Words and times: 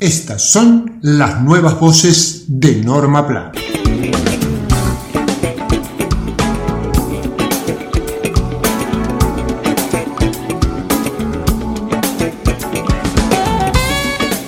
Estas 0.00 0.42
son 0.42 0.98
las 1.00 1.42
nuevas 1.42 1.80
voces 1.80 2.44
de 2.48 2.82
Norma 2.82 3.26
Pla. 3.26 3.52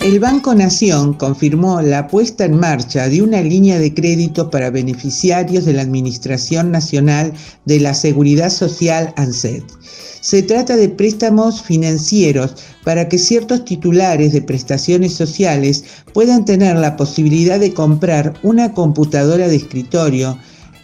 El 0.02 0.20
Banco 0.20 0.54
Nación 0.54 1.14
confirmó 1.14 1.80
la 1.80 2.08
puesta 2.08 2.44
en 2.44 2.58
marcha 2.58 3.08
de 3.08 3.22
una 3.22 3.40
línea 3.40 3.78
de 3.78 3.94
crédito 3.94 4.50
para 4.50 4.70
beneficiarios 4.70 5.64
de 5.64 5.72
la 5.72 5.82
Administración 5.82 6.70
Nacional 6.70 7.32
de 7.64 7.80
la 7.80 7.94
Seguridad 7.94 8.50
Social 8.50 9.14
ANSET. 9.16 9.77
Se 10.20 10.42
trata 10.42 10.76
de 10.76 10.88
préstamos 10.88 11.62
financieros 11.62 12.54
para 12.84 13.08
que 13.08 13.18
ciertos 13.18 13.64
titulares 13.64 14.32
de 14.32 14.42
prestaciones 14.42 15.14
sociales 15.14 15.84
puedan 16.12 16.44
tener 16.44 16.76
la 16.76 16.96
posibilidad 16.96 17.60
de 17.60 17.72
comprar 17.72 18.34
una 18.42 18.72
computadora 18.72 19.48
de 19.48 19.56
escritorio, 19.56 20.38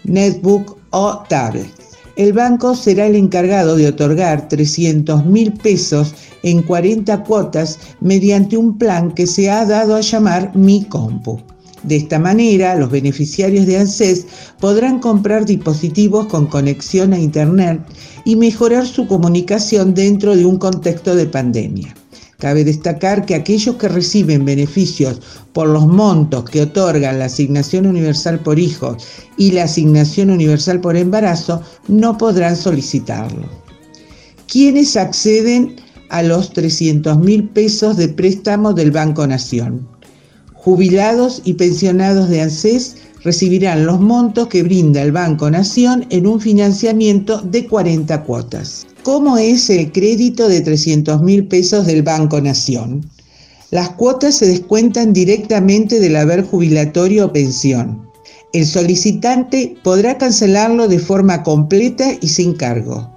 netbook 0.04 0.76
o 0.90 1.24
tablet. 1.28 1.66
El 2.16 2.32
banco 2.32 2.76
será 2.76 3.06
el 3.06 3.16
encargado 3.16 3.74
de 3.74 3.88
otorgar 3.88 4.48
300 4.48 5.26
mil 5.26 5.52
pesos 5.52 6.14
en 6.44 6.62
40 6.62 7.24
cuotas 7.24 7.80
mediante 8.00 8.56
un 8.56 8.78
plan 8.78 9.10
que 9.12 9.26
se 9.26 9.50
ha 9.50 9.64
dado 9.64 9.96
a 9.96 10.00
llamar 10.00 10.54
Mi 10.54 10.84
Compu. 10.84 11.53
De 11.84 11.96
esta 11.96 12.18
manera, 12.18 12.74
los 12.76 12.90
beneficiarios 12.90 13.66
de 13.66 13.78
ANSES 13.78 14.26
podrán 14.58 15.00
comprar 15.00 15.44
dispositivos 15.44 16.26
con 16.26 16.46
conexión 16.46 17.12
a 17.12 17.18
Internet 17.18 17.80
y 18.24 18.36
mejorar 18.36 18.86
su 18.86 19.06
comunicación 19.06 19.92
dentro 19.92 20.34
de 20.34 20.46
un 20.46 20.56
contexto 20.56 21.14
de 21.14 21.26
pandemia. 21.26 21.94
Cabe 22.38 22.64
destacar 22.64 23.26
que 23.26 23.34
aquellos 23.34 23.76
que 23.76 23.88
reciben 23.88 24.44
beneficios 24.44 25.20
por 25.52 25.68
los 25.68 25.86
montos 25.86 26.44
que 26.44 26.62
otorgan 26.62 27.18
la 27.18 27.26
asignación 27.26 27.86
universal 27.86 28.40
por 28.40 28.58
hijos 28.58 29.02
y 29.36 29.52
la 29.52 29.64
asignación 29.64 30.30
universal 30.30 30.80
por 30.80 30.96
embarazo 30.96 31.62
no 31.86 32.18
podrán 32.18 32.56
solicitarlo. 32.56 33.48
¿Quiénes 34.46 34.96
acceden 34.96 35.76
a 36.10 36.22
los 36.22 36.52
300 36.52 37.18
mil 37.18 37.48
pesos 37.48 37.96
de 37.96 38.08
préstamo 38.08 38.72
del 38.72 38.90
Banco 38.90 39.26
Nación? 39.26 39.93
Jubilados 40.64 41.42
y 41.44 41.52
pensionados 41.54 42.30
de 42.30 42.40
ANSES 42.40 42.96
recibirán 43.22 43.84
los 43.84 44.00
montos 44.00 44.48
que 44.48 44.62
brinda 44.62 45.02
el 45.02 45.12
Banco 45.12 45.50
Nación 45.50 46.06
en 46.08 46.26
un 46.26 46.40
financiamiento 46.40 47.42
de 47.42 47.66
40 47.66 48.22
cuotas. 48.22 48.86
¿Cómo 49.02 49.36
es 49.36 49.68
el 49.68 49.92
crédito 49.92 50.48
de 50.48 50.62
300 50.62 51.20
mil 51.20 51.46
pesos 51.48 51.84
del 51.86 52.02
Banco 52.02 52.40
Nación? 52.40 53.04
Las 53.70 53.90
cuotas 53.90 54.36
se 54.36 54.46
descuentan 54.46 55.12
directamente 55.12 56.00
del 56.00 56.16
haber 56.16 56.42
jubilatorio 56.44 57.26
o 57.26 57.32
pensión. 57.32 58.08
El 58.54 58.64
solicitante 58.64 59.76
podrá 59.84 60.16
cancelarlo 60.16 60.88
de 60.88 60.98
forma 60.98 61.42
completa 61.42 62.06
y 62.22 62.28
sin 62.28 62.54
cargo. 62.54 63.13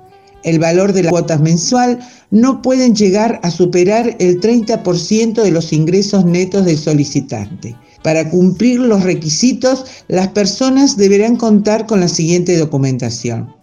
El 0.48 0.60
valor 0.60 0.94
de 0.94 1.04
las 1.04 1.12
cuotas 1.12 1.42
mensual 1.42 2.00
no 2.32 2.62
pueden 2.62 2.96
llegar 2.96 3.42
a 3.44 3.52
superar 3.52 4.16
el 4.18 4.40
30% 4.40 5.44
de 5.44 5.52
los 5.52 5.74
ingresos 5.74 6.24
netos 6.24 6.64
del 6.64 6.78
solicitante. 6.78 7.76
Para 8.02 8.30
cumplir 8.30 8.80
los 8.80 9.04
requisitos, 9.04 9.84
las 10.08 10.30
personas 10.30 10.96
deberán 10.96 11.36
contar 11.36 11.86
con 11.86 12.00
la 12.00 12.08
siguiente 12.08 12.56
documentación. 12.56 13.54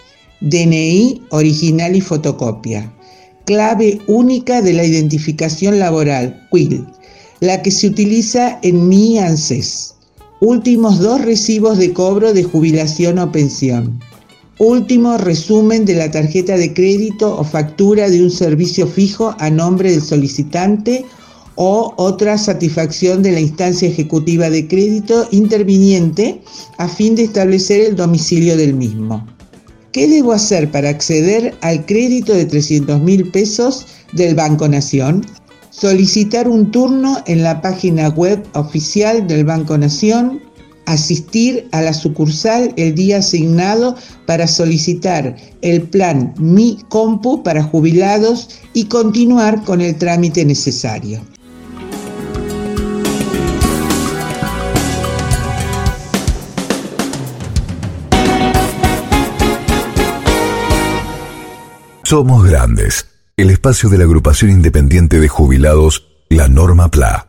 DNI 0.43 1.23
original 1.31 1.97
y 1.97 2.03
fotocopia. 2.03 2.93
Clave 3.47 4.03
única 4.07 4.61
de 4.61 4.75
la 4.75 4.85
identificación 4.85 5.79
laboral, 5.79 6.47
QUIL, 6.51 6.85
la 7.41 7.63
que 7.63 7.71
se 7.71 7.87
utiliza 7.87 8.59
en 8.61 8.91
mi 8.91 9.19
ANSES. 9.19 9.95
Últimos 10.43 10.99
dos 10.99 11.23
recibos 11.23 11.79
de 11.79 11.95
cobro 11.95 12.35
de 12.35 12.43
jubilación 12.43 13.19
o 13.21 13.33
pensión 13.33 13.99
Último 14.59 15.19
resumen 15.19 15.85
de 15.85 15.97
la 15.97 16.11
tarjeta 16.13 16.57
de 16.57 16.73
crédito 16.73 17.37
o 17.37 17.43
factura 17.43 18.09
de 18.09 18.23
un 18.23 18.31
servicio 18.31 18.87
fijo 18.87 19.35
a 19.41 19.51
nombre 19.51 19.91
del 19.91 20.01
solicitante 20.01 21.05
o 21.57 21.93
otra 21.97 22.39
satisfacción 22.39 23.23
de 23.23 23.33
la 23.33 23.41
instancia 23.41 23.89
ejecutiva 23.89 24.51
de 24.51 24.69
crédito 24.69 25.27
interviniente 25.33 26.41
a 26.79 26.89
fin 26.89 27.17
de 27.17 27.25
establecer 27.25 27.81
el 27.81 27.97
domicilio 27.97 28.57
del 28.57 28.75
mismo. 28.75 29.27
¿Qué 29.91 30.07
debo 30.07 30.33
hacer 30.33 30.71
para 30.71 30.89
acceder 30.89 31.57
al 31.61 31.85
crédito 31.85 32.33
de 32.33 32.45
300 32.47 33.01
mil 33.01 33.31
pesos 33.33 33.87
del 34.13 34.37
Banco 34.37 34.69
Nación? 34.69 35.27
Solicitar 35.71 36.49
un 36.49 36.71
turno 36.71 37.19
en 37.27 37.43
la 37.43 37.61
página 37.61 38.09
web 38.11 38.41
oficial 38.55 39.27
del 39.27 39.45
Banco 39.45 39.77
Nación 39.77 40.44
asistir 40.87 41.69
a 41.73 41.83
la 41.83 41.93
sucursal 41.93 42.73
el 42.77 42.95
día 42.95 43.19
asignado 43.19 43.97
para 44.27 44.47
solicitar 44.47 45.37
el 45.63 45.83
plan 45.83 46.35
Mi 46.39 46.79
Compu 46.89 47.43
para 47.43 47.63
jubilados 47.63 48.49
y 48.73 48.87
continuar 48.87 49.63
con 49.65 49.81
el 49.81 49.97
trámite 49.97 50.45
necesario. 50.45 51.21
Somos 62.05 62.45
grandes. 62.45 63.07
El 63.37 63.51
espacio 63.51 63.89
de 63.89 63.99
la 63.99 64.05
agrupación 64.05 64.51
independiente 64.51 65.19
de 65.19 65.27
jubilados, 65.27 66.07
la 66.29 66.47
Norma 66.49 66.89
PLA. 66.89 67.29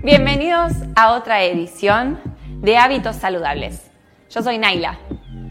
Bienvenidos 0.05 0.73
a 0.97 1.13
otra 1.13 1.45
edición 1.45 2.19
de 2.61 2.79
Hábitos 2.79 3.17
Saludables. 3.17 3.91
Yo 4.31 4.43
soy 4.43 4.57
Naila 4.59 4.99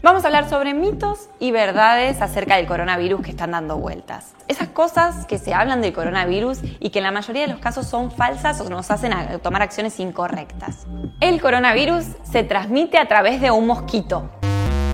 Vamos 0.02 0.24
a 0.24 0.26
hablar 0.26 0.50
sobre 0.50 0.74
mitos 0.74 1.28
y 1.38 1.52
verdades 1.52 2.20
acerca 2.22 2.56
del 2.56 2.66
coronavirus 2.66 3.22
que 3.22 3.30
están 3.30 3.52
dando 3.52 3.76
vueltas. 3.76 4.34
Esas 4.48 4.66
cosas 4.66 5.26
que 5.26 5.38
se 5.38 5.54
hablan 5.54 5.80
del 5.80 5.92
coronavirus 5.92 6.58
y 6.80 6.90
que 6.90 6.98
en 6.98 7.04
la 7.04 7.12
mayoría 7.12 7.42
de 7.42 7.52
los 7.52 7.60
casos 7.60 7.86
son 7.86 8.10
falsas 8.10 8.60
o 8.60 8.68
nos 8.68 8.90
hacen 8.90 9.12
tomar 9.42 9.62
acciones 9.62 10.00
incorrectas. 10.00 10.88
El 11.20 11.40
coronavirus 11.40 12.04
se 12.24 12.42
transmite 12.42 12.98
a 12.98 13.06
través 13.06 13.40
de 13.40 13.52
un 13.52 13.68
mosquito. 13.68 14.28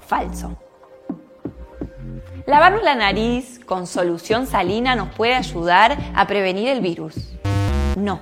Falso. 0.07 0.59
¿Lavarnos 2.45 2.83
la 2.83 2.95
nariz 2.95 3.61
con 3.65 3.87
solución 3.87 4.47
salina 4.47 4.95
nos 4.95 5.09
puede 5.15 5.35
ayudar 5.35 5.97
a 6.15 6.27
prevenir 6.27 6.69
el 6.69 6.83
virus? 6.83 7.15
No. 7.97 8.21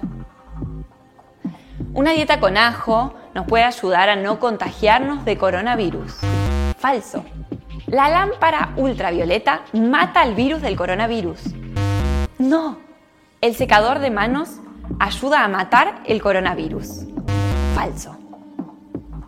Una 1.94 2.12
dieta 2.12 2.38
con 2.38 2.56
ajo 2.56 3.12
nos 3.34 3.44
puede 3.46 3.64
ayudar 3.64 4.08
a 4.08 4.14
no 4.14 4.38
contagiarnos 4.38 5.24
de 5.24 5.36
coronavirus. 5.36 6.14
Falso. 6.86 7.24
La 7.88 8.08
lámpara 8.08 8.72
ultravioleta 8.76 9.62
mata 9.72 10.20
al 10.20 10.36
virus 10.36 10.62
del 10.62 10.76
coronavirus. 10.76 11.40
No. 12.38 12.78
El 13.40 13.56
secador 13.56 13.98
de 13.98 14.12
manos 14.12 14.60
ayuda 15.00 15.42
a 15.42 15.48
matar 15.48 16.02
el 16.06 16.22
coronavirus. 16.22 17.06
Falso. 17.74 18.16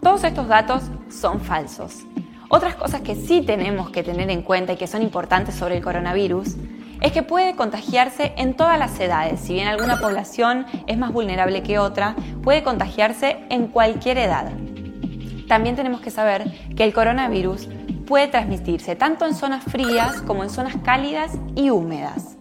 Todos 0.00 0.22
estos 0.22 0.46
datos 0.46 0.84
son 1.10 1.40
falsos. 1.40 2.04
Otras 2.48 2.76
cosas 2.76 3.00
que 3.00 3.16
sí 3.16 3.42
tenemos 3.42 3.90
que 3.90 4.04
tener 4.04 4.30
en 4.30 4.42
cuenta 4.42 4.74
y 4.74 4.76
que 4.76 4.86
son 4.86 5.02
importantes 5.02 5.56
sobre 5.56 5.78
el 5.78 5.82
coronavirus 5.82 6.54
es 7.00 7.10
que 7.10 7.24
puede 7.24 7.56
contagiarse 7.56 8.34
en 8.36 8.54
todas 8.54 8.78
las 8.78 9.00
edades. 9.00 9.40
Si 9.40 9.54
bien 9.54 9.66
alguna 9.66 9.98
población 9.98 10.64
es 10.86 10.96
más 10.96 11.12
vulnerable 11.12 11.64
que 11.64 11.80
otra, 11.80 12.14
puede 12.40 12.62
contagiarse 12.62 13.38
en 13.50 13.66
cualquier 13.66 14.18
edad. 14.18 14.52
También 15.48 15.76
tenemos 15.76 16.00
que 16.00 16.10
saber 16.10 16.44
que 16.76 16.84
el 16.84 16.92
coronavirus 16.92 17.68
puede 18.06 18.28
transmitirse 18.28 18.96
tanto 18.96 19.26
en 19.26 19.34
zonas 19.34 19.64
frías 19.64 20.20
como 20.22 20.42
en 20.42 20.50
zonas 20.50 20.76
cálidas 20.84 21.32
y 21.54 21.70
húmedas. 21.70 22.36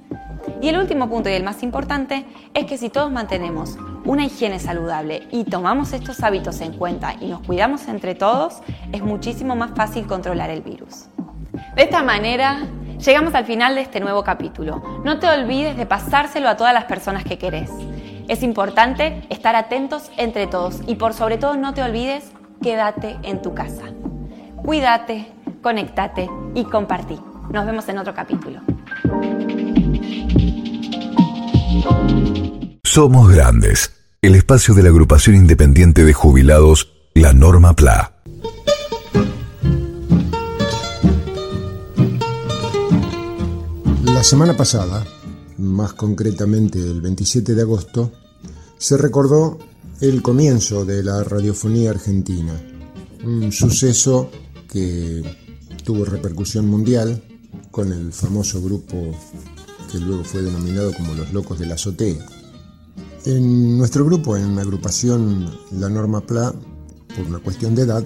Y 0.61 0.69
el 0.69 0.77
último 0.77 1.09
punto 1.09 1.29
y 1.29 1.33
el 1.33 1.43
más 1.43 1.63
importante 1.63 2.25
es 2.53 2.65
que 2.65 2.77
si 2.77 2.89
todos 2.89 3.11
mantenemos 3.11 3.77
una 4.05 4.25
higiene 4.25 4.59
saludable 4.59 5.27
y 5.31 5.43
tomamos 5.43 5.93
estos 5.93 6.23
hábitos 6.23 6.61
en 6.61 6.73
cuenta 6.73 7.15
y 7.19 7.27
nos 7.27 7.41
cuidamos 7.41 7.87
entre 7.87 8.15
todos, 8.15 8.61
es 8.91 9.01
muchísimo 9.01 9.55
más 9.55 9.71
fácil 9.75 10.07
controlar 10.07 10.49
el 10.49 10.61
virus. 10.61 11.05
De 11.75 11.83
esta 11.83 12.01
manera, 12.03 12.61
llegamos 13.05 13.35
al 13.35 13.45
final 13.45 13.75
de 13.75 13.81
este 13.81 13.99
nuevo 13.99 14.23
capítulo. 14.23 14.81
No 15.03 15.19
te 15.19 15.27
olvides 15.27 15.77
de 15.77 15.85
pasárselo 15.85 16.49
a 16.49 16.57
todas 16.57 16.73
las 16.73 16.85
personas 16.85 17.23
que 17.23 17.37
querés. 17.37 17.69
Es 18.27 18.43
importante 18.43 19.21
estar 19.29 19.55
atentos 19.55 20.11
entre 20.17 20.47
todos 20.47 20.81
y 20.87 20.95
por 20.95 21.13
sobre 21.13 21.37
todo 21.37 21.55
no 21.55 21.73
te 21.73 21.83
olvides, 21.83 22.31
quédate 22.61 23.17
en 23.23 23.41
tu 23.41 23.53
casa. 23.53 23.85
Cuídate, 24.63 25.31
conectate 25.61 26.29
y 26.55 26.65
compartí. 26.65 27.17
Nos 27.51 27.65
vemos 27.65 27.87
en 27.89 27.97
otro 27.97 28.13
capítulo. 28.13 28.61
Somos 32.83 33.29
Grandes, 33.29 33.91
el 34.21 34.35
espacio 34.35 34.73
de 34.73 34.83
la 34.83 34.89
agrupación 34.89 35.35
independiente 35.35 36.03
de 36.03 36.13
jubilados, 36.13 36.93
la 37.13 37.33
Norma 37.33 37.75
PLA. 37.75 38.13
La 44.03 44.23
semana 44.23 44.57
pasada, 44.57 45.05
más 45.57 45.93
concretamente 45.93 46.79
el 46.79 47.01
27 47.01 47.53
de 47.53 47.61
agosto, 47.61 48.11
se 48.79 48.97
recordó 48.97 49.59
el 49.99 50.21
comienzo 50.21 50.85
de 50.85 51.01
la 51.01 51.23
radiofonía 51.23 51.89
argentina, 51.89 52.53
un 53.25 53.51
suceso 53.51 54.29
que 54.71 55.23
tuvo 55.83 56.05
repercusión 56.05 56.67
mundial 56.67 57.23
con 57.71 57.91
el 57.91 58.13
famoso 58.13 58.61
grupo 58.61 58.95
que 59.91 59.97
luego 59.97 60.23
fue 60.23 60.43
denominado 60.43 60.93
como 60.93 61.15
los 61.15 61.33
locos 61.33 61.57
de 61.57 61.65
la 61.65 61.75
azotea. 61.75 62.23
En 63.25 63.77
nuestro 63.77 64.05
grupo, 64.05 64.37
en 64.37 64.55
la 64.55 64.61
agrupación 64.61 65.51
La 65.71 65.89
Norma 65.89 66.21
PLA, 66.21 66.53
por 67.15 67.25
una 67.25 67.39
cuestión 67.39 67.73
de 67.73 67.83
edad, 67.83 68.03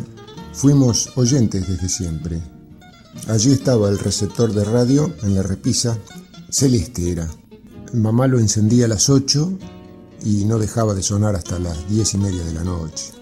fuimos 0.54 1.12
oyentes 1.18 1.68
desde 1.68 1.90
siempre. 1.90 2.42
Allí 3.28 3.52
estaba 3.52 3.90
el 3.90 4.00
receptor 4.00 4.54
de 4.54 4.64
radio 4.64 5.14
en 5.24 5.36
la 5.36 5.44
repisa, 5.44 5.98
celeste 6.50 7.12
era. 7.12 7.30
Mamá 7.94 8.28
lo 8.28 8.40
encendía 8.40 8.86
a 8.86 8.90
las 8.90 9.10
8 9.10 9.58
y 10.24 10.46
no 10.46 10.60
dejaba 10.60 10.94
de 10.94 11.04
sonar 11.04 11.36
hasta 11.36 11.60
las 11.60 11.90
10 11.90 12.14
y 12.14 12.18
media 12.18 12.44
de 12.44 12.54
la 12.54 12.64
noche. 12.64 13.14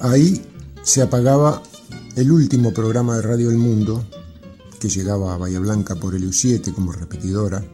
Ahí 0.00 0.42
se 0.82 1.02
apagaba 1.02 1.62
el 2.16 2.32
último 2.32 2.72
programa 2.72 3.16
de 3.16 3.22
Radio 3.22 3.50
El 3.50 3.58
Mundo, 3.58 4.04
que 4.78 4.88
llegaba 4.88 5.34
a 5.34 5.38
Bahía 5.38 5.60
Blanca 5.60 5.94
por 5.96 6.14
el 6.14 6.28
U7 6.28 6.72
como 6.72 6.92
repetidora. 6.92 7.64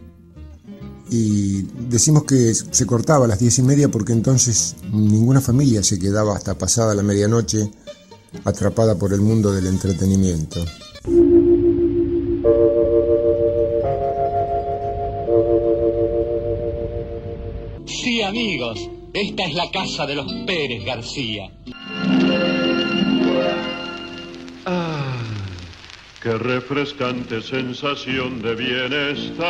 Y 1.10 1.62
decimos 1.88 2.24
que 2.24 2.54
se 2.54 2.86
cortaba 2.86 3.26
a 3.26 3.28
las 3.28 3.38
diez 3.38 3.58
y 3.58 3.62
media 3.62 3.90
porque 3.90 4.12
entonces 4.12 4.76
ninguna 4.90 5.40
familia 5.40 5.82
se 5.82 5.98
quedaba 5.98 6.34
hasta 6.34 6.56
pasada 6.56 6.94
la 6.94 7.02
medianoche 7.02 7.70
atrapada 8.44 8.96
por 8.98 9.12
el 9.12 9.20
mundo 9.20 9.52
del 9.52 9.66
entretenimiento. 9.66 10.60
Sí, 18.04 18.22
amigos, 18.22 18.78
esta 19.14 19.44
es 19.44 19.54
la 19.54 19.70
casa 19.70 20.04
de 20.04 20.14
los 20.14 20.30
Pérez 20.46 20.84
García. 20.84 21.48
Qué 26.22 26.36
refrescante 26.36 27.40
sensación 27.40 28.42
de 28.42 28.54
bienestar. 28.56 29.46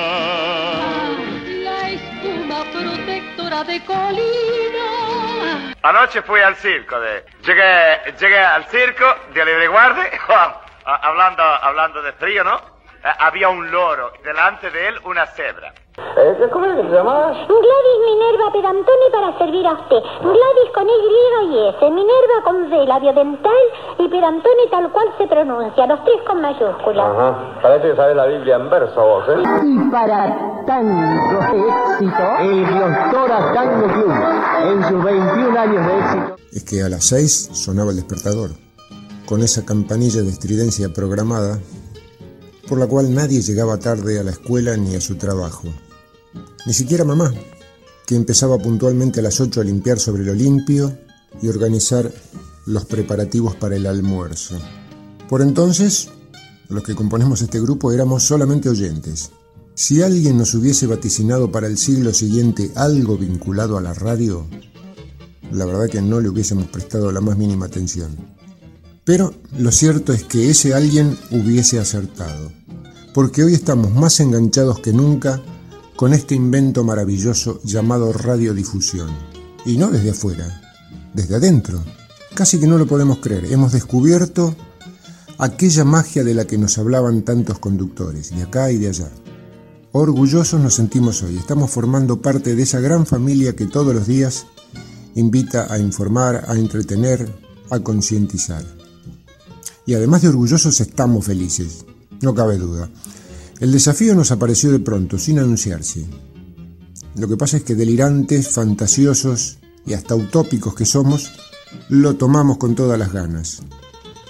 La 1.64 1.90
espuma 1.90 2.62
protectora 2.70 3.64
de 3.64 3.80
colina. 3.84 5.74
Anoche 5.82 6.22
fui 6.22 6.38
al 6.38 6.54
circo. 6.54 7.00
De, 7.00 7.24
llegué, 7.44 8.14
llegué 8.20 8.38
al 8.38 8.66
circo 8.66 9.04
de 9.34 9.44
Libre 9.44 9.66
Guardia, 9.66 10.10
hablando, 10.84 11.42
hablando 11.42 12.02
de 12.02 12.12
frío, 12.12 12.44
¿no? 12.44 12.73
Había 13.18 13.50
un 13.50 13.70
loro, 13.70 14.12
delante 14.24 14.70
de 14.70 14.88
él 14.88 14.94
una 15.04 15.26
cebra. 15.26 15.74
Eh, 15.96 16.48
¿Cómo 16.50 16.64
se 16.64 16.82
llama? 16.88 17.32
Gladys 17.46 18.00
Minerva 18.06 18.50
Pedantoni 18.50 19.10
para 19.12 19.38
servir 19.38 19.66
a 19.66 19.74
usted. 19.74 20.00
Gladys 20.22 20.70
con 20.74 20.88
Y 20.88 21.52
y 21.52 21.68
S, 21.68 21.90
Minerva 21.90 22.42
con 22.44 22.70
Z, 22.70 22.84
labio 22.86 23.12
dental 23.12 23.52
y 23.98 24.08
Pedantoni 24.08 24.70
tal 24.70 24.90
cual 24.90 25.06
se 25.18 25.26
pronuncia, 25.26 25.86
los 25.86 26.02
tres 26.04 26.16
con 26.26 26.40
mayúsculas. 26.40 27.06
Ajá, 27.06 27.60
parece 27.60 27.90
que 27.90 27.96
sabes 27.96 28.16
la 28.16 28.26
Biblia 28.26 28.56
en 28.56 28.70
verso 28.70 29.00
vos, 29.00 29.24
¿eh? 29.28 29.42
Y 29.64 29.90
para 29.90 30.64
tanto 30.66 31.40
éxito, 31.52 32.38
el 32.40 32.66
Doctora 32.66 33.52
Tango 33.52 33.86
Club, 33.86 34.12
en 34.64 34.88
sus 34.88 35.04
21 35.04 35.60
años 35.60 35.86
de 35.86 35.98
éxito. 35.98 36.36
Es 36.52 36.64
que 36.64 36.82
a 36.82 36.88
las 36.88 37.04
6 37.04 37.50
sonaba 37.52 37.90
el 37.90 37.96
despertador, 37.96 38.50
con 39.26 39.42
esa 39.42 39.64
campanilla 39.66 40.22
de 40.22 40.30
estridencia 40.30 40.88
programada 40.94 41.58
por 42.68 42.78
la 42.78 42.86
cual 42.86 43.14
nadie 43.14 43.42
llegaba 43.42 43.78
tarde 43.78 44.18
a 44.18 44.22
la 44.22 44.30
escuela 44.30 44.76
ni 44.76 44.94
a 44.94 45.00
su 45.00 45.16
trabajo. 45.16 45.68
Ni 46.66 46.72
siquiera 46.72 47.04
mamá, 47.04 47.32
que 48.06 48.16
empezaba 48.16 48.58
puntualmente 48.58 49.20
a 49.20 49.22
las 49.22 49.40
8 49.40 49.60
a 49.60 49.64
limpiar 49.64 49.98
sobre 49.98 50.24
lo 50.24 50.34
limpio 50.34 50.96
y 51.40 51.48
organizar 51.48 52.10
los 52.66 52.84
preparativos 52.84 53.54
para 53.56 53.76
el 53.76 53.86
almuerzo. 53.86 54.56
Por 55.28 55.42
entonces, 55.42 56.08
los 56.68 56.82
que 56.82 56.94
componemos 56.94 57.42
este 57.42 57.60
grupo 57.60 57.92
éramos 57.92 58.24
solamente 58.24 58.68
oyentes. 58.68 59.30
Si 59.74 60.02
alguien 60.02 60.38
nos 60.38 60.54
hubiese 60.54 60.86
vaticinado 60.86 61.50
para 61.50 61.66
el 61.66 61.78
siglo 61.78 62.14
siguiente 62.14 62.70
algo 62.76 63.18
vinculado 63.18 63.76
a 63.76 63.80
la 63.80 63.92
radio, 63.92 64.46
la 65.50 65.66
verdad 65.66 65.88
que 65.88 66.00
no 66.00 66.20
le 66.20 66.28
hubiésemos 66.28 66.66
prestado 66.68 67.10
la 67.12 67.20
más 67.20 67.36
mínima 67.36 67.66
atención. 67.66 68.33
Pero 69.04 69.34
lo 69.58 69.70
cierto 69.70 70.14
es 70.14 70.24
que 70.24 70.48
ese 70.48 70.72
alguien 70.72 71.18
hubiese 71.30 71.78
acertado, 71.78 72.50
porque 73.12 73.44
hoy 73.44 73.52
estamos 73.52 73.92
más 73.92 74.18
enganchados 74.20 74.80
que 74.80 74.94
nunca 74.94 75.42
con 75.94 76.14
este 76.14 76.34
invento 76.34 76.84
maravilloso 76.84 77.60
llamado 77.64 78.12
radiodifusión. 78.14 79.10
Y 79.66 79.76
no 79.76 79.90
desde 79.90 80.10
afuera, 80.10 80.62
desde 81.12 81.36
adentro. 81.36 81.82
Casi 82.34 82.58
que 82.58 82.66
no 82.66 82.78
lo 82.78 82.86
podemos 82.86 83.18
creer. 83.18 83.52
Hemos 83.52 83.72
descubierto 83.72 84.56
aquella 85.38 85.84
magia 85.84 86.24
de 86.24 86.34
la 86.34 86.46
que 86.46 86.58
nos 86.58 86.78
hablaban 86.78 87.22
tantos 87.22 87.58
conductores, 87.58 88.34
de 88.34 88.42
acá 88.42 88.72
y 88.72 88.78
de 88.78 88.88
allá. 88.88 89.10
Orgullosos 89.92 90.60
nos 90.60 90.74
sentimos 90.74 91.22
hoy. 91.22 91.36
Estamos 91.36 91.70
formando 91.70 92.20
parte 92.20 92.56
de 92.56 92.62
esa 92.62 92.80
gran 92.80 93.06
familia 93.06 93.54
que 93.54 93.66
todos 93.66 93.94
los 93.94 94.06
días 94.06 94.46
invita 95.14 95.72
a 95.72 95.78
informar, 95.78 96.46
a 96.48 96.56
entretener, 96.56 97.30
a 97.70 97.78
concientizar 97.80 98.83
y 99.86 99.94
además 99.94 100.22
de 100.22 100.28
orgullosos 100.28 100.80
estamos 100.80 101.24
felices, 101.24 101.84
no 102.20 102.34
cabe 102.34 102.58
duda. 102.58 102.90
El 103.60 103.72
desafío 103.72 104.14
nos 104.14 104.30
apareció 104.30 104.72
de 104.72 104.80
pronto, 104.80 105.18
sin 105.18 105.38
anunciarse. 105.38 106.04
Lo 107.16 107.28
que 107.28 107.36
pasa 107.36 107.58
es 107.58 107.62
que 107.62 107.74
delirantes, 107.74 108.48
fantasiosos 108.48 109.58
y 109.86 109.92
hasta 109.92 110.16
utópicos 110.16 110.74
que 110.74 110.86
somos, 110.86 111.30
lo 111.88 112.16
tomamos 112.16 112.58
con 112.58 112.74
todas 112.74 112.98
las 112.98 113.12
ganas. 113.12 113.62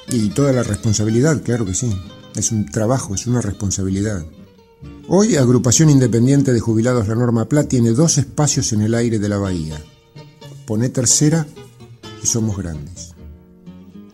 Y 0.08 0.28
toda 0.30 0.52
la 0.52 0.62
responsabilidad, 0.62 1.42
claro 1.42 1.64
que 1.64 1.74
sí. 1.74 1.90
Es 2.36 2.52
un 2.52 2.66
trabajo, 2.66 3.14
es 3.14 3.26
una 3.26 3.40
responsabilidad. 3.40 4.26
Hoy, 5.08 5.36
Agrupación 5.36 5.88
Independiente 5.88 6.52
de 6.52 6.60
Jubilados 6.60 7.08
La 7.08 7.14
Norma 7.14 7.48
Pla 7.48 7.64
tiene 7.64 7.90
dos 7.90 8.18
espacios 8.18 8.72
en 8.72 8.82
el 8.82 8.94
aire 8.94 9.18
de 9.18 9.28
la 9.28 9.38
bahía. 9.38 9.80
Pone 10.66 10.88
tercera 10.90 11.46
y 12.22 12.26
somos 12.26 12.56
grandes. 12.58 13.13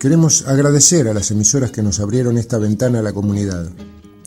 Queremos 0.00 0.46
agradecer 0.46 1.08
a 1.08 1.12
las 1.12 1.30
emisoras 1.30 1.72
que 1.72 1.82
nos 1.82 2.00
abrieron 2.00 2.38
esta 2.38 2.56
ventana 2.56 3.00
a 3.00 3.02
la 3.02 3.12
comunidad. 3.12 3.70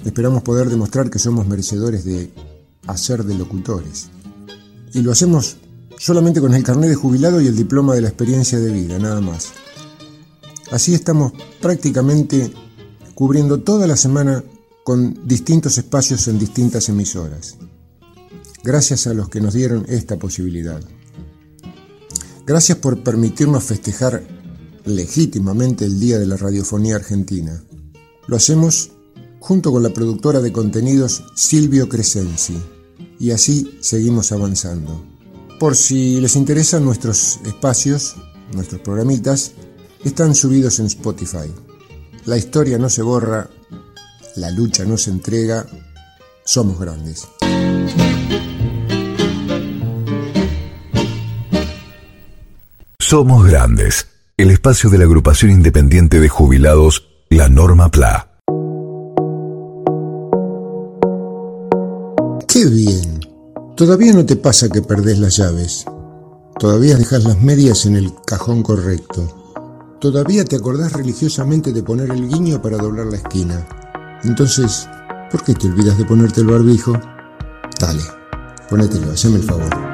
esperamos 0.05 0.43
poder 0.43 0.69
demostrar 0.69 1.09
que 1.09 1.17
somos 1.17 1.47
merecedores 1.47 2.05
de 2.05 2.31
hacer 2.85 3.23
de 3.23 3.33
locutores. 3.33 4.09
Y 4.93 5.01
lo 5.01 5.11
hacemos 5.11 5.57
solamente 5.97 6.41
con 6.41 6.53
el 6.53 6.63
carnet 6.63 6.89
de 6.89 6.95
jubilado 6.95 7.41
y 7.41 7.47
el 7.47 7.55
diploma 7.55 7.95
de 7.95 8.01
la 8.01 8.09
experiencia 8.09 8.59
de 8.59 8.71
vida, 8.71 8.99
nada 8.99 9.19
más. 9.19 9.51
Así 10.69 10.93
estamos 10.93 11.33
prácticamente 11.59 12.53
cubriendo 13.15 13.61
toda 13.61 13.87
la 13.87 13.97
semana 13.97 14.43
con 14.83 15.27
distintos 15.27 15.79
espacios 15.79 16.27
en 16.27 16.37
distintas 16.37 16.87
emisoras. 16.89 17.57
Gracias 18.63 19.07
a 19.07 19.15
los 19.15 19.27
que 19.27 19.41
nos 19.41 19.55
dieron 19.55 19.87
esta 19.89 20.17
posibilidad. 20.17 20.81
Gracias 22.45 22.77
por 22.77 23.01
permitirnos 23.01 23.63
festejar 23.63 24.32
legítimamente 24.85 25.85
el 25.85 25.99
Día 25.99 26.19
de 26.19 26.25
la 26.25 26.37
Radiofonía 26.37 26.95
Argentina. 26.95 27.63
Lo 28.27 28.35
hacemos 28.35 28.91
junto 29.39 29.71
con 29.71 29.83
la 29.83 29.89
productora 29.89 30.41
de 30.41 30.51
contenidos 30.51 31.23
Silvio 31.35 31.89
Crescenzi 31.89 32.57
y 33.19 33.31
así 33.31 33.77
seguimos 33.81 34.31
avanzando. 34.31 35.03
Por 35.59 35.75
si 35.75 36.19
les 36.19 36.35
interesan 36.35 36.83
nuestros 36.83 37.39
espacios, 37.45 38.15
nuestros 38.53 38.81
programitas, 38.81 39.53
están 40.03 40.35
subidos 40.35 40.79
en 40.79 40.87
Spotify. 40.87 41.51
La 42.25 42.37
historia 42.37 42.77
no 42.77 42.89
se 42.89 43.01
borra, 43.01 43.49
la 44.35 44.51
lucha 44.51 44.85
no 44.85 44.97
se 44.97 45.11
entrega, 45.11 45.65
somos 46.45 46.79
grandes. 46.79 47.27
Somos 53.13 53.45
Grandes, 53.45 54.07
el 54.35 54.49
espacio 54.49 54.89
de 54.89 54.97
la 54.97 55.03
agrupación 55.03 55.51
independiente 55.51 56.19
de 56.19 56.27
jubilados, 56.27 57.07
la 57.29 57.49
Norma 57.49 57.89
PLA. 57.89 58.29
¡Qué 62.47 62.65
bien! 62.65 63.19
Todavía 63.75 64.13
no 64.13 64.25
te 64.25 64.35
pasa 64.35 64.69
que 64.69 64.81
perdés 64.81 65.19
las 65.19 65.37
llaves. 65.37 65.85
Todavía 66.59 66.97
dejas 66.97 67.23
las 67.23 67.41
medias 67.41 67.85
en 67.85 67.95
el 67.95 68.11
cajón 68.25 68.63
correcto. 68.63 69.95
Todavía 69.99 70.43
te 70.45 70.55
acordás 70.55 70.93
religiosamente 70.93 71.71
de 71.71 71.83
poner 71.83 72.09
el 72.09 72.27
guiño 72.27 72.61
para 72.61 72.77
doblar 72.77 73.07
la 73.07 73.17
esquina. 73.17 73.67
Entonces, 74.23 74.87
¿por 75.31 75.43
qué 75.43 75.53
te 75.53 75.67
olvidas 75.67 75.97
de 75.97 76.05
ponerte 76.05 76.41
el 76.41 76.47
barbijo? 76.47 76.93
Dale, 77.79 78.03
ponételo, 78.69 79.11
haceme 79.11 79.37
el 79.37 79.43
favor. 79.43 79.92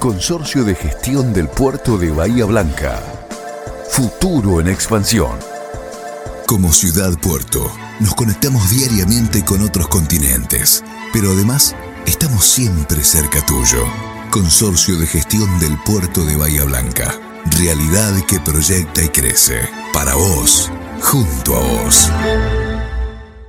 Consorcio 0.00 0.64
de 0.64 0.74
Gestión 0.74 1.34
del 1.34 1.46
Puerto 1.46 1.98
de 1.98 2.10
Bahía 2.10 2.46
Blanca. 2.46 3.02
Futuro 3.90 4.58
en 4.58 4.68
expansión. 4.68 5.38
Como 6.46 6.72
ciudad 6.72 7.12
puerto, 7.18 7.70
nos 8.00 8.14
conectamos 8.14 8.70
diariamente 8.70 9.44
con 9.44 9.60
otros 9.60 9.88
continentes, 9.88 10.82
pero 11.12 11.32
además 11.32 11.76
estamos 12.06 12.46
siempre 12.46 13.04
cerca 13.04 13.44
tuyo. 13.44 13.84
Consorcio 14.30 14.96
de 14.98 15.06
Gestión 15.06 15.60
del 15.60 15.76
Puerto 15.84 16.24
de 16.24 16.34
Bahía 16.34 16.64
Blanca. 16.64 17.20
Realidad 17.58 18.24
que 18.26 18.40
proyecta 18.40 19.02
y 19.04 19.10
crece. 19.10 19.68
Para 19.92 20.14
vos, 20.14 20.72
junto 21.02 21.56
a 21.56 21.60
vos. 21.60 22.10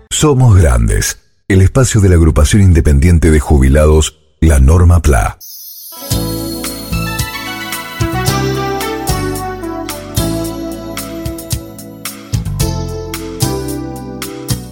Somos 0.10 0.58
Grandes, 0.58 1.17
el 1.48 1.62
espacio 1.62 2.01
de 2.01 2.10
la 2.10 2.15
agrupación 2.15 2.62
independiente 2.62 3.31
de 3.31 3.39
jubilados, 3.39 4.20
la 4.41 4.60
Norma 4.60 5.01
PLA. 5.01 5.38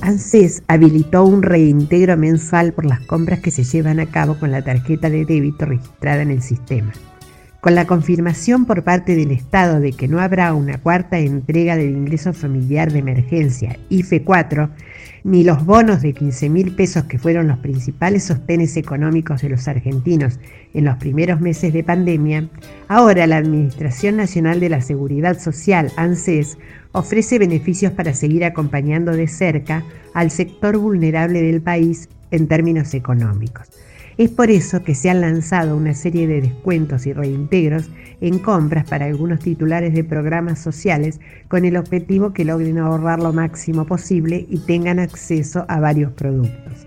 ANSES 0.10 0.64
habilitó 0.68 1.24
un 1.24 1.44
reintegro 1.44 2.18
mensual 2.18 2.74
por 2.74 2.84
las 2.84 3.00
compras 3.02 3.42
que 3.42 3.52
se 3.52 3.64
llevan 3.64 4.00
a 4.00 4.08
cabo 4.08 4.40
con 4.40 4.50
la 4.50 4.64
tarjeta 4.64 5.08
de 5.08 5.24
débito 5.24 5.68
registrada 5.68 6.24
en 6.24 6.32
el 6.32 6.42
sistema. 6.42 6.92
Con 7.62 7.76
la 7.76 7.86
confirmación 7.86 8.66
por 8.66 8.84
parte 8.84 9.16
del 9.16 9.30
Estado 9.30 9.80
de 9.80 9.94
que 9.94 10.08
no 10.08 10.20
habrá 10.20 10.56
una 10.56 10.80
cuarta 10.80 11.20
entrega 11.20 11.76
del 11.76 11.92
ingreso 11.92 12.34
familiar 12.34 12.92
de 12.92 12.98
emergencia, 12.98 13.78
IFE 13.90 14.24
4, 14.24 14.72
ni 15.24 15.44
los 15.44 15.66
bonos 15.66 16.02
de 16.02 16.14
15 16.14 16.50
mil 16.50 16.76
pesos 16.76 17.04
que 17.06 17.18
fueron 17.20 17.48
los 17.48 17.60
principales 17.60 18.24
sostenes 18.24 18.78
económicos 18.78 19.42
de 19.42 19.50
los 19.50 19.68
argentinos 19.68 20.40
en 20.74 20.86
los 20.86 20.98
primeros 20.98 21.42
meses 21.42 21.74
de 21.74 21.84
pandemia, 21.84 22.50
ahora 22.88 23.28
la 23.28 23.38
Administración 23.38 24.18
Nacional 24.18 24.60
de 24.60 24.70
la 24.70 24.82
Seguridad 24.82 25.40
Social, 25.40 25.92
ANSES, 25.98 26.58
ofrece 26.92 27.40
beneficios 27.40 27.94
para 27.94 28.14
seguir 28.14 28.46
acompañando 28.46 29.12
de 29.12 29.28
cerca 29.28 29.84
al 30.14 30.32
sector 30.32 30.78
vulnerable 30.78 31.42
del 31.42 31.62
país 31.62 32.10
en 32.32 32.48
términos 32.48 32.94
económicos. 32.94 33.68
Es 34.20 34.30
por 34.30 34.52
eso 34.52 34.84
que 34.84 34.96
se 34.96 35.10
han 35.10 35.22
lanzado 35.22 35.78
una 35.78 35.94
serie 35.94 36.28
de 36.28 36.42
descuentos 36.42 37.06
y 37.06 37.14
reintegros 37.14 37.90
en 38.20 38.38
compras 38.38 38.84
para 38.84 39.06
algunos 39.06 39.40
titulares 39.40 39.94
de 39.94 40.04
programas 40.04 40.60
sociales 40.60 41.22
con 41.48 41.64
el 41.64 41.78
objetivo 41.78 42.34
que 42.34 42.44
logren 42.44 42.80
ahorrar 42.80 43.20
lo 43.20 43.32
máximo 43.32 43.86
posible 43.86 44.46
y 44.50 44.58
tengan 44.58 45.00
acceso 45.00 45.64
a 45.70 45.80
varios 45.80 46.12
productos. 46.12 46.86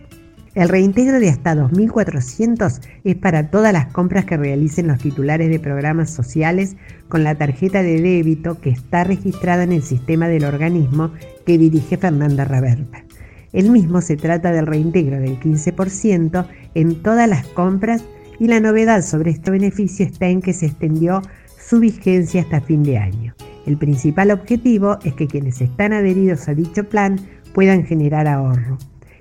El 0.55 0.69
reintegro 0.69 1.21
de 1.21 1.31
hasta 1.31 1.55
2.400 1.55 2.83
es 3.05 3.17
para 3.17 3.49
todas 3.49 3.73
las 3.73 3.87
compras 3.87 4.27
que 4.27 4.37
realicen 4.37 4.89
los 4.89 4.99
titulares 4.99 5.49
de 5.49 5.59
programas 5.59 6.11
sociales 6.11 6.77
con 7.09 7.25
la 7.25 7.35
tarjeta 7.35 7.83
de 7.83 7.99
débito 8.03 8.61
que 8.61 8.69
está 8.69 9.05
registrada 9.05 9.63
en 9.63 9.73
el 9.73 9.83
sistema 9.83 10.29
del 10.29 10.45
organismo 10.45 11.11
que 11.47 11.57
dirige 11.57 11.97
Fernanda 11.97 12.45
Raberta. 12.45 13.07
El 13.53 13.71
mismo 13.71 14.01
se 14.01 14.17
trata 14.17 14.51
del 14.53 14.67
reintegro 14.67 15.21
del 15.21 15.39
15% 15.39 16.47
en 16.75 17.03
todas 17.03 17.29
las 17.29 17.47
compras 17.49 18.03
y 18.39 18.49
la 18.49 18.61
novedad 18.61 19.03
sobre 19.03 19.31
este 19.31 19.51
beneficio 19.51 20.07
está 20.07 20.29
en 20.29 20.41
que 20.41 20.53
se 20.53 20.67
extendió 20.67 21.23
su 21.59 21.81
vigencia 21.81 22.43
hasta 22.43 22.61
fin 22.61 22.83
de 22.83 22.99
año. 22.99 23.35
El 23.67 23.77
principal 23.77 24.31
objetivo 24.31 24.99
es 25.05 25.15
que 25.15 25.29
quienes 25.29 25.61
están 25.61 25.93
adheridos 25.93 26.49
a 26.49 26.55
dicho 26.55 26.85
plan 26.85 27.21
puedan 27.55 27.85
generar 27.85 28.27
ahorro. 28.27 28.79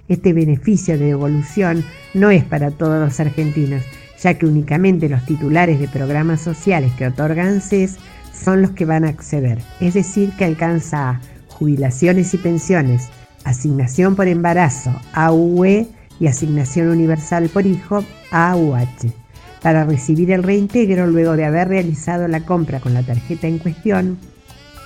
Este 0.07 0.33
beneficio 0.33 0.97
de 0.97 1.05
devolución 1.05 1.83
no 2.13 2.31
es 2.31 2.43
para 2.43 2.71
todos 2.71 3.00
los 3.00 3.19
argentinos, 3.19 3.83
ya 4.21 4.33
que 4.33 4.45
únicamente 4.45 5.09
los 5.09 5.25
titulares 5.25 5.79
de 5.79 5.88
programas 5.88 6.41
sociales 6.41 6.91
que 6.97 7.07
otorgan 7.07 7.61
CES 7.61 7.97
son 8.33 8.61
los 8.61 8.71
que 8.71 8.85
van 8.85 9.05
a 9.05 9.09
acceder, 9.09 9.59
es 9.79 9.93
decir, 9.93 10.31
que 10.38 10.45
alcanza 10.45 11.09
a 11.09 11.21
jubilaciones 11.50 12.33
y 12.33 12.38
pensiones, 12.38 13.09
asignación 13.43 14.15
por 14.15 14.27
embarazo, 14.27 14.91
AUE 15.13 15.88
y 16.19 16.27
asignación 16.27 16.89
universal 16.89 17.50
por 17.50 17.65
hijo, 17.65 18.03
AUH. 18.31 19.12
Para 19.62 19.83
recibir 19.83 20.31
el 20.31 20.43
reintegro 20.43 21.07
luego 21.07 21.36
de 21.36 21.45
haber 21.45 21.67
realizado 21.67 22.27
la 22.27 22.45
compra 22.45 22.79
con 22.79 22.93
la 22.93 23.03
tarjeta 23.03 23.48
en 23.48 23.60
cuestión, 23.60 24.17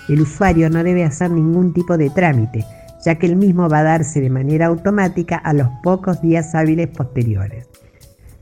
el 0.10 0.22
usuario 0.22 0.70
no 0.70 0.84
debe 0.84 1.04
hacer 1.04 1.32
ningún 1.32 1.74
tipo 1.74 1.98
de 1.98 2.10
trámite, 2.10 2.66
ya 3.04 3.16
que 3.16 3.26
el 3.26 3.36
mismo 3.36 3.70
va 3.70 3.80
a 3.80 3.84
darse 3.84 4.22
de 4.22 4.30
manera 4.30 4.68
automática 4.68 5.38
a 5.38 5.54
los 5.54 5.70
pocos 5.82 6.22
días 6.22 6.54
hábiles 6.56 6.90
posteriores. 6.90 7.68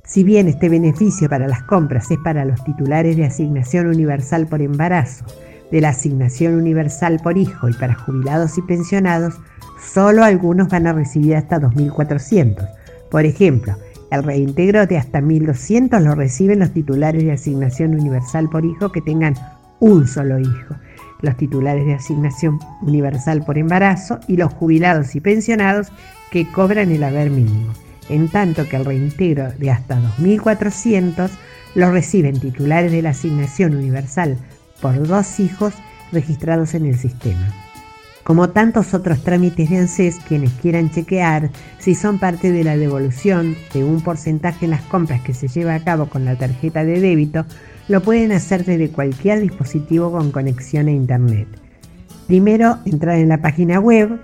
Si 0.06 0.24
bien 0.24 0.48
este 0.48 0.70
beneficio 0.70 1.30
para 1.30 1.48
las 1.48 1.64
compras 1.64 2.12
es 2.12 2.18
para 2.24 2.46
los 2.46 2.64
titulares 2.64 3.16
de 3.16 3.26
asignación 3.26 3.88
universal 3.88 4.48
por 4.48 4.62
embarazo, 4.62 5.26
de 5.72 5.82
la 5.82 5.90
asignación 5.90 6.56
universal 6.56 7.20
por 7.24 7.38
hijo 7.38 7.70
y 7.70 7.74
para 7.74 7.96
jubilados 7.96 8.58
y 8.58 8.62
pensionados, 8.62 9.36
solo 9.92 10.24
algunos 10.24 10.70
van 10.70 10.88
a 10.88 10.94
recibir 10.94 11.36
hasta 11.36 11.60
2.400. 11.60 12.70
Por 13.10 13.26
ejemplo, 13.26 13.76
el 14.12 14.24
reintegro 14.24 14.86
de 14.86 14.98
hasta 14.98 15.22
1.200 15.22 16.00
lo 16.02 16.16
reciben 16.16 16.60
los 16.60 16.72
titulares 16.72 17.24
de 17.24 17.32
asignación 17.32 17.94
universal 18.00 18.50
por 18.50 18.66
hijo 18.66 18.92
que 18.92 19.02
tengan 19.02 19.36
un 19.80 20.08
solo 20.08 20.40
hijo 20.40 20.76
los 21.24 21.38
titulares 21.38 21.86
de 21.86 21.96
asignación 21.96 22.60
universal 22.82 23.44
por 23.44 23.58
embarazo 23.58 24.20
y 24.28 24.38
los 24.38 24.54
jubilados 24.54 25.16
y 25.16 25.22
pensionados 25.22 25.88
que 26.32 26.46
cobran 26.52 26.92
el 26.92 27.04
haber 27.04 27.32
mínimo, 27.32 27.74
en 28.10 28.30
tanto 28.30 28.68
que 28.68 28.76
el 28.76 28.86
reintegro 28.86 29.50
de 29.54 29.72
hasta 29.72 29.98
2.400 30.20 31.30
lo 31.76 31.92
reciben 31.92 32.40
titulares 32.40 32.92
de 32.92 33.02
la 33.02 33.12
asignación 33.12 33.74
universal 33.74 34.38
por 34.82 35.08
dos 35.08 35.40
hijos 35.40 35.74
registrados 36.12 36.76
en 36.76 36.86
el 36.88 36.98
sistema. 36.98 37.63
Como 38.24 38.50
tantos 38.50 38.94
otros 38.94 39.22
trámites 39.22 39.70
de 39.70 39.80
ANSES, 39.80 40.20
quienes 40.28 40.52
quieran 40.54 40.90
chequear 40.90 41.52
si 41.80 41.94
son 41.94 42.20
parte 42.20 42.52
de 42.52 42.64
la 42.64 42.78
devolución 42.78 43.58
de 43.74 43.84
un 43.84 44.02
porcentaje 44.02 44.64
en 44.66 44.72
las 44.72 44.82
compras 44.84 45.22
que 45.22 45.34
se 45.34 45.50
lleva 45.50 45.76
a 45.76 45.84
cabo 45.84 46.06
con 46.08 46.24
la 46.24 46.38
tarjeta 46.38 46.86
de 46.86 47.02
débito, 47.02 47.46
lo 47.90 48.02
pueden 48.02 48.32
hacer 48.32 48.64
desde 48.64 48.88
cualquier 48.90 49.42
dispositivo 49.42 50.10
con 50.12 50.32
conexión 50.32 50.88
a 50.88 50.92
Internet. 50.92 51.50
Primero, 52.28 52.78
entrar 52.86 53.18
en 53.18 53.28
la 53.28 53.42
página 53.42 53.82
web 53.82 54.22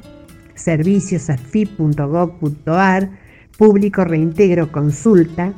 serviciosafip.gov.ar, 0.55 3.09
público 3.57 4.05
reintegro 4.05 4.71
consulta. 4.71 5.51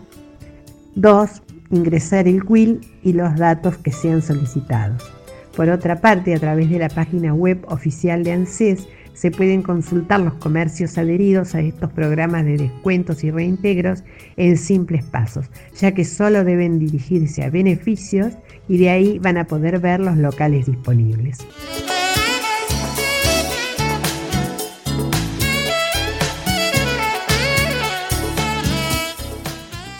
2. 0.95 1.43
Ingresar 1.69 2.27
el 2.27 2.43
quill 2.43 2.81
y 3.03 3.13
los 3.13 3.35
datos 3.35 3.77
que 3.77 3.91
sean 3.91 4.23
solicitados. 4.23 5.20
Por 5.55 5.69
otra 5.69 5.99
parte, 5.99 6.33
a 6.33 6.39
través 6.39 6.69
de 6.69 6.79
la 6.79 6.89
página 6.89 7.33
web 7.33 7.63
oficial 7.67 8.23
de 8.23 8.31
ANSES, 8.31 8.87
se 9.13 9.31
pueden 9.31 9.61
consultar 9.61 10.21
los 10.21 10.33
comercios 10.35 10.97
adheridos 10.97 11.53
a 11.53 11.59
estos 11.59 11.91
programas 11.91 12.45
de 12.45 12.57
descuentos 12.57 13.23
y 13.23 13.31
reintegros 13.31 14.03
en 14.37 14.57
simples 14.57 15.03
pasos, 15.03 15.45
ya 15.77 15.93
que 15.93 16.05
solo 16.05 16.43
deben 16.43 16.79
dirigirse 16.79 17.43
a 17.43 17.49
beneficios 17.49 18.33
y 18.67 18.77
de 18.77 18.89
ahí 18.89 19.19
van 19.19 19.37
a 19.37 19.45
poder 19.45 19.79
ver 19.79 19.99
los 19.99 20.17
locales 20.17 20.65
disponibles. 20.65 21.39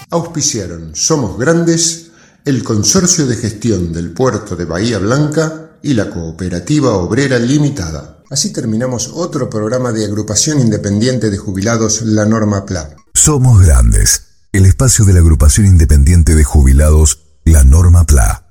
Auspiciaron 0.10 0.94
Somos 0.94 1.38
Grandes, 1.38 2.11
el 2.46 2.64
Consorcio 2.64 3.28
de 3.28 3.36
Gestión 3.36 3.94
del 3.94 4.12
Puerto 4.12 4.56
de 4.56 4.66
Bahía 4.66 4.98
Blanca 4.98 5.78
y 5.84 5.94
la 5.94 6.10
Cooperativa 6.10 6.92
Obrera 6.92 7.38
Limitada. 7.38 8.24
Así 8.30 8.52
terminamos 8.52 9.12
otro 9.14 9.50
programa 9.50 9.92
de 9.92 10.06
agrupación 10.06 10.60
independiente 10.60 11.30
de 11.30 11.38
jubilados 11.38 12.02
La 12.02 12.26
Norma 12.26 12.66
PLA. 12.66 12.96
Somos 13.14 13.62
Grandes, 13.62 14.24
el 14.52 14.66
espacio 14.66 15.06
de 15.06 15.14
la 15.14 15.20
agrupación 15.20 15.68
independiente 15.68 16.34
de 16.36 16.44
jubilados 16.44 17.24
La 17.44 17.64
Norma 17.64 18.06
PLA. 18.06 18.51